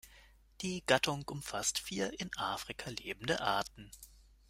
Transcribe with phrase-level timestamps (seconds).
[0.61, 3.91] Die Gattung umfasst vier in Afrika lebende Arten.